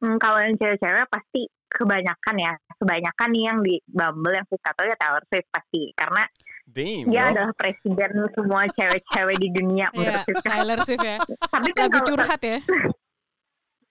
[0.00, 4.84] hmm, kalau yang cewek-cewek pasti kebanyakan ya kebanyakan nih yang di Bumble yang suka tuh
[4.84, 6.24] ya Taylor Swift pasti karena
[6.66, 7.30] Damn, dia bro.
[7.34, 10.48] adalah presiden semua cewek-cewek di dunia menurut Siska.
[10.50, 11.16] Taylor Swift ya.
[11.46, 12.58] tapi kan Lagu kalau curhat ya.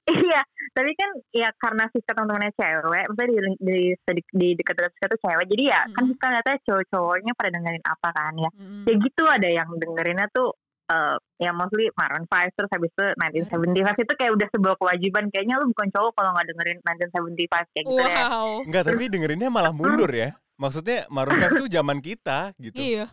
[0.09, 0.41] Iya,
[0.73, 5.07] tapi kan ya karena Siska teman-temannya cewek, maksudnya di di di, di dekat dekat Siska
[5.13, 6.17] tuh cewek, jadi ya kan Mm-mm.
[6.17, 8.51] Siska lihatnya cowok-cowoknya pada dengerin apa kan ya.
[8.57, 8.83] Mm-mm.
[8.89, 10.57] Ya gitu ada yang dengerinnya tuh
[10.89, 13.05] eh ya mostly Maroon 5 terus habis itu
[13.53, 17.85] 1975 itu kayak udah sebuah kewajiban kayaknya lu bukan cowok kalau nggak dengerin 1975 kayak
[17.85, 18.25] gitu ya.
[18.25, 18.49] Wow.
[18.65, 20.33] Enggak, tapi dengerinnya malah mundur ya.
[20.57, 22.81] Maksudnya Maroon 5 tuh zaman kita gitu.
[22.81, 23.05] Iya.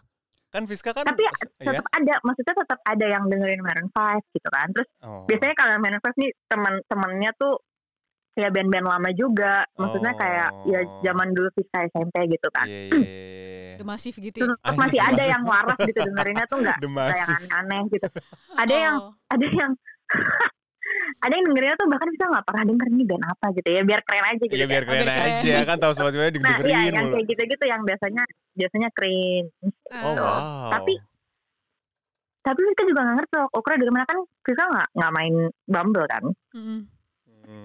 [0.57, 1.33] Kan Fiska kan Tapi ya.
[1.61, 4.73] Tetap ada, maksudnya tetap ada yang dengerin Maroon 5 gitu kan.
[4.73, 5.23] Terus Oh.
[5.25, 7.55] biasanya kalau Maroon 5 nih teman-temannya tuh
[8.35, 9.69] ya band-band lama juga.
[9.75, 11.01] Maksudnya kayak ya Oh.
[11.03, 12.65] zaman dulu Siska SMP gitu kan.
[12.65, 13.77] Iya, iya, iya, iya.
[13.77, 14.57] The Massive gitu ya.
[14.57, 16.79] Terus masih ada yang waras gitu dengerinnya tuh nggak
[17.21, 18.09] yang aneh-aneh gitu.
[18.57, 19.13] Ada yang Oh.
[19.29, 19.73] ada yang
[21.19, 24.01] ada yang dengerinnya tuh bahkan kita nggak pernah denger nih band apa gitu ya biar
[24.03, 24.53] keren aja gitu.
[24.53, 25.35] Iya biar kayak, keren biar keren.
[25.35, 27.15] aja kan tahu semuanya Nah dengerin iya yang mulu.
[27.15, 29.51] kayak gitu-gitu yang biasanya biasanya cringe.
[29.95, 30.17] Oh Ah.
[30.17, 30.71] wow.
[30.73, 31.03] Tapi-
[32.43, 36.07] Tapi kita juga nggak ngerti loh, ukuran dari mana kan kita nggak nggak main Bumble
[36.07, 36.25] kan.
[36.55, 36.81] Hmm.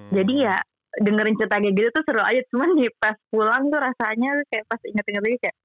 [0.10, 0.58] Jadi ya
[0.98, 2.42] dengerin cerita kayak gitu tuh seru aja.
[2.50, 5.58] Cuman nih pas pulang tuh rasanya kayak pas inget-inget lagi kayak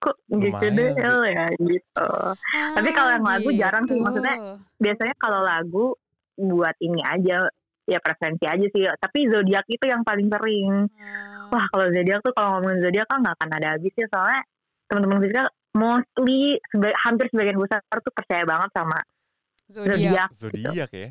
[0.00, 0.90] kok gitu deh
[1.28, 2.08] ya gitu.
[2.74, 4.02] Tapi kalau yang lagu jarang sih, gitu.
[4.02, 4.34] maksudnya
[4.76, 5.84] biasanya kalau lagu
[6.44, 7.46] buat ini aja
[7.82, 11.50] ya preferensi aja sih tapi zodiak itu yang paling sering Ah.
[11.50, 14.40] wah kalau zodiak tuh kalau ngomongin zodiak kan nggak akan ada habisnya soalnya
[14.86, 18.98] teman-teman fisika mostly seba- hampir sebagian besar tuh percaya banget sama
[19.66, 20.28] zodiak.
[20.30, 21.08] zodiak zodiak ya.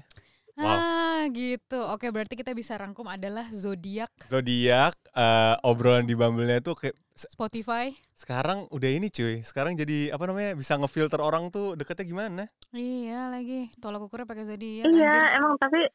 [0.53, 0.67] Wow.
[0.67, 1.79] Ah, gitu.
[1.87, 7.93] Oke, berarti kita bisa rangkum adalah zodiak Zodiak eh, obrolan di Bumble-nya tuh kayak Spotify.
[8.11, 9.41] sekarang udah ini cuy.
[9.41, 10.53] Sekarang jadi apa namanya?
[10.53, 12.43] Bisa ngefilter orang tuh deketnya gimana?
[12.71, 13.69] Iya lagi.
[13.77, 14.85] Tolak ukurnya pakai zodiak.
[14.87, 15.85] iya emang tapi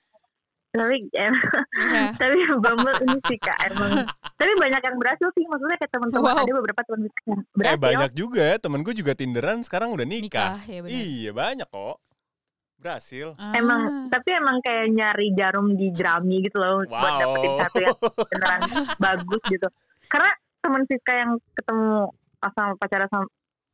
[0.69, 1.33] tapi em,
[1.75, 2.05] Iya.
[2.21, 4.05] tapi Bumble ini sih kak emang
[4.37, 6.45] tapi banyak yang berhasil sih maksudnya kayak teman-teman Wow.
[6.45, 10.61] ada beberapa teman yang Eh banyak juga ya temen gue juga tinderan sekarang udah nikah.
[10.61, 10.93] Nikah, ya benar.
[10.93, 11.97] Iya banyak kok.
[12.77, 13.33] Berhasil.
[13.53, 14.07] emang Ah.
[14.11, 17.19] tapi emang kayak nyari jarum di jerami gitu loh buat Wow.
[17.19, 18.61] dapetin satu yang beneran
[19.05, 19.69] bagus gitu
[20.07, 21.89] karena teman Fiska yang ketemu
[22.37, 23.27] pas sama pacaran sama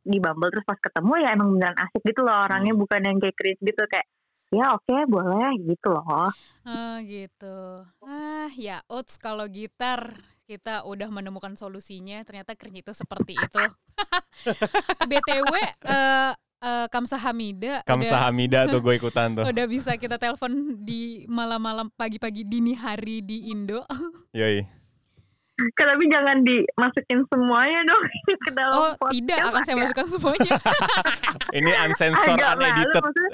[0.03, 2.81] di Bumble terus pas ketemu ya emang beneran asik gitu loh orangnya Hmm.
[2.81, 4.07] bukan yang kayak cringe gitu kayak
[4.51, 6.31] ya oke boleh gitu loh
[6.62, 7.83] Ah, gitu.
[8.01, 12.23] Ah, ya oats kalau gitar kita udah menemukan solusinya.
[12.23, 13.62] Ternyata cringe itu seperti itu.
[15.11, 19.44] BTW eh eh, Kamsa Hamida Kamsa udah, Hamida tuh gue ikutan tuh.
[19.51, 23.83] udah bisa kita telepon di malam-malam pagi-pagi dini hari di Indo.
[24.38, 24.62] Yoi.
[25.53, 28.03] Kan, tapi jangan dimasukin semuanya dong
[28.40, 30.53] ke dalam Oh, podcast tidak akan saya agak- masukkan semuanya.
[31.61, 33.03] Ini unsensor, agak malu unedited.
[33.05, 33.31] maksudnya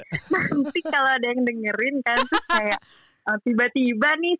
[0.51, 2.79] nanti kalau ada yang dengerin kan terus kayak
[3.23, 4.35] eh, tiba-tiba nih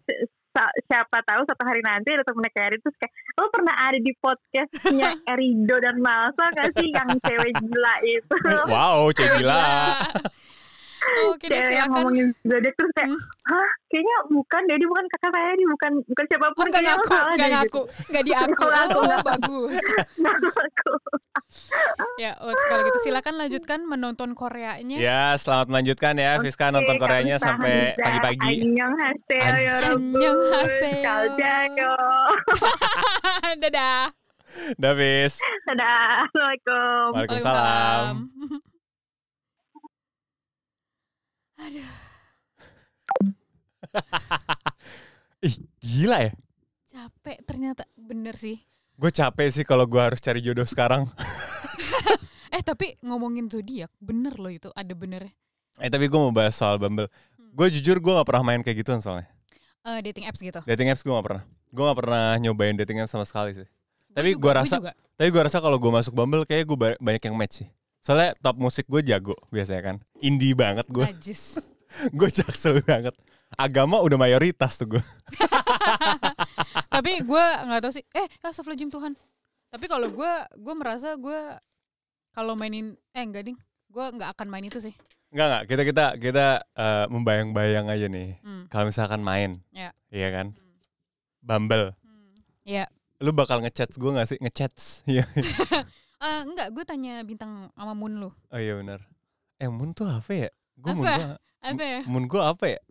[0.88, 4.12] siapa tahu satu hari nanti ada temennya kayak Erin terus kayak lo pernah ada di
[4.20, 8.36] podcastnya Erido dan Malsa gak sih yang cewek gila itu
[8.68, 9.62] Wow, cewek gila.
[11.32, 11.92] Oke deh silakan.
[11.96, 13.22] ngomongin Zodiac terus kayak, hmm.
[13.50, 16.60] hah kayaknya bukan, jadi bukan kakak saya ini bukan bukan siapa pun.
[16.60, 17.82] Oh, bukan aku, salah bukan aku, gitu.
[18.12, 18.64] nggak di aku.
[18.64, 19.76] oh, aku, bagus.
[20.68, 20.94] aku.
[22.22, 24.98] ya, oh, kalau gitu silakan lanjutkan menonton Koreanya.
[25.00, 28.70] Ya, selamat melanjutkan ya, okay, Fiska nonton Koreanya sampai pagi-pagi.
[28.70, 29.58] Annyeonghaseyo.
[29.58, 31.94] Ya Annyeonghaseyo.
[33.64, 34.14] Dadah.
[34.78, 35.42] Davis.
[35.66, 36.30] Dadah.
[36.30, 37.08] Assalamualaikum.
[37.18, 38.14] Waalaikumsalam.
[38.30, 38.78] Waalaikumsalam.
[41.70, 41.86] Aduh,
[45.46, 46.34] Ih, gila ya.
[46.90, 47.86] capek ternyata.
[47.94, 48.58] Bener sih.
[48.98, 51.06] Gue capek sih kalau gue harus cari jodoh sekarang.
[52.50, 55.32] Eh, tapi ngomongin zodiak, bener loh itu, ada benernya.
[55.80, 57.08] Eh tapi gue mau bahas soal Bumble.
[57.38, 57.56] Hmm.
[57.56, 59.30] Gue jujur gue gak pernah main kayak gituan soalnya.
[59.86, 60.60] Eh, dating apps gitu.
[60.68, 61.44] Dating apps gue gak pernah.
[61.72, 63.70] Gue gak pernah nyobain dating apps sama sekali sih.
[64.12, 64.92] Tapi gue rasa, juga.
[65.16, 67.70] tapi gue rasa kalau gue masuk Bumble kayak gue banyak yang match sih.
[68.00, 69.96] Soalnya top musik gue jago biasanya kan.
[70.24, 71.04] Indie banget gue.
[71.04, 71.60] Najis.
[72.18, 73.14] gue jaksel banget.
[73.58, 75.04] Agama udah mayoritas tuh gue.
[77.00, 79.14] tapi gue nggak tahu sih eh astagfirullahaladzim Tuhan
[79.70, 81.40] tapi kalau gue gue merasa gue
[82.36, 83.58] kalau mainin eh enggak ding
[83.90, 84.94] gue nggak akan main itu sih
[85.30, 88.42] Enggak enggak, kita kita kita eh, membayang-bayang aja nih.
[88.42, 88.66] hmm.
[88.66, 89.62] Kalau misalkan main.
[89.70, 89.94] Ya.
[90.10, 90.58] Iya kan?
[91.46, 91.94] Bumble.
[92.66, 92.90] ya
[93.22, 94.42] Lu bakal ngechat gue gak sih?
[94.42, 94.86] Ngechats.
[95.14, 95.30] Iya.
[96.20, 99.00] Eh, enggak gue tanya bintang sama Moon lu oh iya benar.
[99.56, 100.50] Eh Moon tuh apa ya?
[100.76, 101.16] Gue Moon Apa?
[101.16, 101.28] gua,
[101.62, 102.82] apa ya Moon gue apa ya?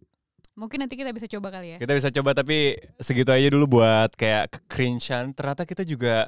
[0.53, 4.11] mungkin nanti kita bisa coba kali ya Kita bisa coba tapi segitu aja dulu buat
[4.13, 5.31] kayak kecringean.
[5.31, 6.27] Ternyata kita juga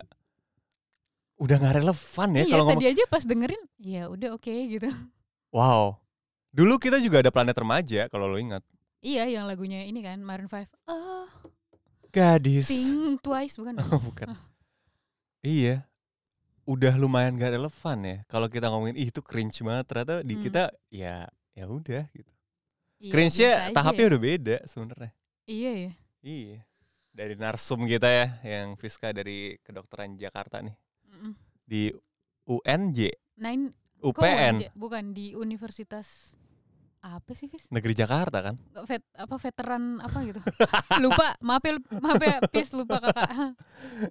[1.34, 2.78] udah nggak relevan ya iya kalau ngomong.
[2.78, 4.86] tadi aja pas dengerin ya udah oke gitu
[5.50, 5.98] Wow.
[6.52, 8.60] Dulu kita juga ada planet remaja kalau lo ingat.
[9.00, 11.26] iya yang lagunya ini kan Maroon 5 oh
[12.08, 12.68] Gadis.
[12.68, 14.30] think twice bukan Oh, bukan.
[15.42, 15.89] iya.
[16.70, 18.16] Udah lumayan gak relevan ya.
[18.24, 20.44] Kalau kita ngomongin ih itu cringe banget ternyata di Hmm.
[20.44, 22.30] kita ya ya udah gitu.
[23.00, 24.08] Iya, Cringe-nya tahapnya ya.
[24.08, 25.10] udah beda sebenarnya.
[25.44, 26.58] iya ya Iya.
[27.10, 30.76] Dari narsum kita ya yang Fiska dari kedokteran Jakarta nih
[31.08, 31.32] Mm-mm.
[31.64, 31.90] di
[32.44, 32.98] UNJ,
[33.34, 34.64] Nine UPN, UNJ?
[34.74, 36.36] bukan di Universitas
[37.00, 37.64] apa sih Fis?
[37.66, 38.54] Negeri Jakarta kan.
[38.84, 40.40] Vet, apa veteran apa gitu
[41.00, 43.56] lupa maaf ya maaf ya Fis lupa kakak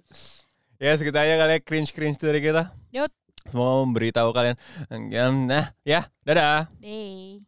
[0.80, 2.72] Ya segitu aja kali ya cringe-cringe dari kita.
[2.88, 3.12] Yut.
[3.52, 4.56] Semoga memberitahu kalian.
[5.44, 6.72] Nah, ya, dadah.
[6.80, 7.44] Day.